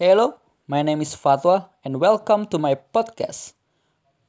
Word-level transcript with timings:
Hello, 0.00 0.40
my 0.66 0.80
name 0.80 1.02
is 1.02 1.14
Fatwa 1.14 1.68
and 1.84 2.00
welcome 2.00 2.46
to 2.46 2.56
my 2.56 2.74
podcast. 2.74 3.52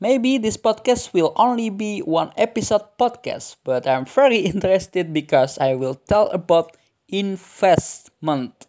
Maybe 0.01 0.38
this 0.38 0.58
podcast 0.58 1.13
will 1.13 1.32
only 1.38 1.70
be 1.70 2.00
one 2.00 2.33
episode 2.35 2.83
podcast, 3.00 3.55
but 3.63 3.87
I'm 3.87 4.03
very 4.03 4.39
interested 4.51 5.13
because 5.13 5.57
I 5.59 5.75
will 5.75 5.95
tell 5.95 6.27
about 6.31 6.75
investment. 7.07 8.68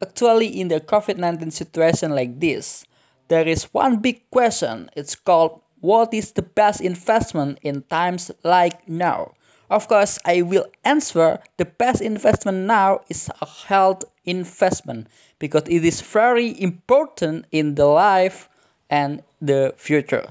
Actually, 0.00 0.48
in 0.58 0.68
the 0.68 0.80
COVID 0.80 1.18
19 1.18 1.50
situation 1.50 2.12
like 2.16 2.40
this, 2.40 2.86
there 3.28 3.46
is 3.46 3.64
one 3.74 3.98
big 3.98 4.24
question. 4.30 4.88
It's 4.96 5.14
called 5.14 5.60
what 5.82 6.14
is 6.14 6.32
the 6.32 6.40
best 6.56 6.80
investment 6.80 7.58
in 7.60 7.82
times 7.92 8.30
like 8.42 8.88
now? 8.88 9.34
Of 9.74 9.88
course, 9.88 10.20
I 10.24 10.42
will 10.42 10.66
answer 10.84 11.40
the 11.56 11.64
best 11.64 12.00
investment 12.00 12.58
now 12.58 13.00
is 13.08 13.28
a 13.42 13.46
health 13.66 14.04
investment 14.24 15.08
because 15.40 15.64
it 15.66 15.84
is 15.84 16.00
very 16.00 16.54
important 16.62 17.46
in 17.50 17.74
the 17.74 17.86
life 17.86 18.48
and 18.88 19.24
the 19.42 19.74
future. 19.76 20.30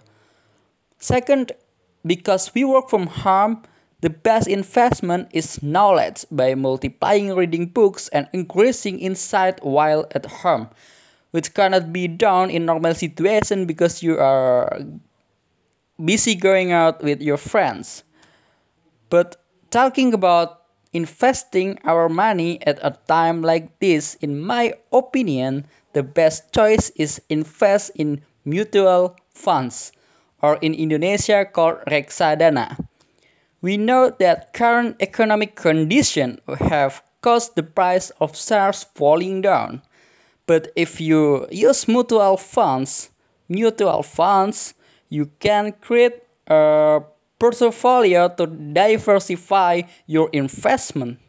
Second, 0.97 1.51
because 2.05 2.55
we 2.55 2.63
work 2.63 2.87
from 2.89 3.07
home, 3.07 3.63
the 3.99 4.09
best 4.09 4.47
investment 4.47 5.27
is 5.33 5.61
knowledge 5.61 6.23
by 6.31 6.55
multiplying 6.55 7.35
reading 7.35 7.65
books 7.65 8.07
and 8.15 8.29
increasing 8.31 8.97
insight 8.97 9.59
while 9.61 10.07
at 10.15 10.25
home, 10.39 10.69
which 11.31 11.53
cannot 11.53 11.91
be 11.91 12.07
done 12.07 12.49
in 12.49 12.65
normal 12.65 12.95
situation 12.95 13.65
because 13.65 14.01
you 14.01 14.17
are 14.17 14.79
busy 15.99 16.33
going 16.33 16.71
out 16.71 17.03
with 17.03 17.21
your 17.21 17.35
friends. 17.35 18.05
But 19.13 19.37
talking 19.69 20.09
about 20.09 20.65
investing 20.89 21.77
our 21.85 22.09
money 22.09 22.57
at 22.65 22.81
a 22.81 22.97
time 23.05 23.45
like 23.45 23.77
this, 23.77 24.17
in 24.25 24.41
my 24.41 24.73
opinion, 24.89 25.69
the 25.93 26.01
best 26.01 26.49
choice 26.49 26.89
is 26.97 27.21
invest 27.29 27.93
in 27.93 28.25
mutual 28.41 29.15
funds, 29.29 29.93
or 30.41 30.57
in 30.65 30.73
Indonesia 30.73 31.45
called 31.45 31.85
reksadana. 31.85 32.81
We 33.61 33.77
know 33.77 34.09
that 34.17 34.49
current 34.51 34.97
economic 34.97 35.53
condition 35.53 36.41
have 36.73 37.05
caused 37.21 37.53
the 37.53 37.61
price 37.61 38.09
of 38.17 38.33
shares 38.33 38.81
falling 38.97 39.45
down. 39.45 39.85
But 40.49 40.73
if 40.75 40.97
you 40.99 41.45
use 41.53 41.87
mutual 41.87 42.37
funds, 42.37 43.13
mutual 43.47 44.01
funds, 44.01 44.73
you 45.13 45.29
can 45.37 45.77
create 45.85 46.25
a 46.49 47.12
portfolio 47.43 48.31
to 48.31 48.47
diversify 48.47 49.83
your 50.07 50.29
investment. 50.31 51.19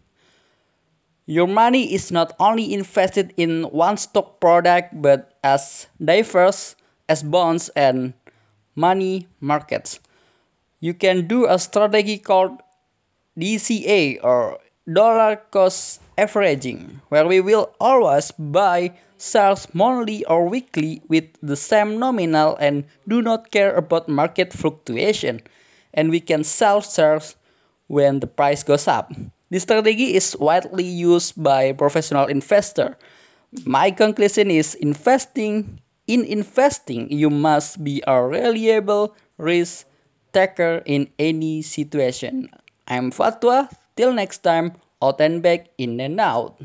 Your 1.27 1.49
money 1.51 1.91
is 1.91 2.13
not 2.15 2.39
only 2.39 2.71
invested 2.71 3.35
in 3.37 3.67
one 3.75 3.97
stock 3.99 4.39
product 4.39 4.95
but 5.03 5.35
as 5.43 5.89
diverse 5.99 6.77
as 7.09 7.27
bonds 7.27 7.67
and 7.75 8.15
money 8.77 9.27
markets. 9.41 9.99
You 10.79 10.95
can 10.95 11.27
do 11.27 11.51
a 11.51 11.59
strategy 11.59 12.19
called 12.19 12.63
DCA 13.35 14.23
or 14.23 14.63
dollar 14.87 15.43
cost 15.51 15.99
averaging, 16.17 17.01
where 17.09 17.27
we 17.27 17.41
will 17.41 17.75
always 17.81 18.31
buy 18.31 18.95
shares 19.19 19.67
monthly 19.75 20.23
or 20.27 20.47
weekly 20.47 21.03
with 21.09 21.27
the 21.43 21.57
same 21.57 21.99
nominal 21.99 22.55
and 22.61 22.85
do 23.09 23.19
not 23.23 23.51
care 23.51 23.75
about 23.75 24.07
market 24.07 24.53
fluctuation 24.53 25.43
and 25.95 26.11
we 26.11 26.21
can 26.21 26.45
sell 26.45 26.83
shares 26.83 27.37
when 27.87 28.21
the 28.21 28.27
price 28.27 28.63
goes 28.63 28.87
up. 28.87 29.13
This 29.51 29.63
strategy 29.63 30.15
is 30.15 30.37
widely 30.37 30.85
used 30.85 31.41
by 31.41 31.73
professional 31.73 32.27
investor. 32.27 32.99
My 33.65 33.91
conclusion 33.91 34.51
is 34.51 34.75
investing 34.75 35.79
in 36.07 36.25
investing 36.25 37.09
you 37.09 37.31
must 37.31 37.81
be 37.83 38.03
a 38.07 38.21
reliable 38.21 39.17
risk 39.39 39.87
taker 40.33 40.83
in 40.85 41.09
any 41.19 41.63
situation. 41.63 42.51
I'm 42.89 43.11
Fatwa. 43.11 43.71
Till 43.97 44.13
next 44.13 44.43
time, 44.43 44.75
out 45.01 45.21
and 45.23 45.41
back, 45.41 45.71
in 45.79 46.01
and 46.03 46.19
out. 46.19 46.59